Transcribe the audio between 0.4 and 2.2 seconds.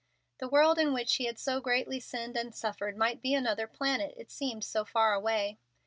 world in which he had so greatly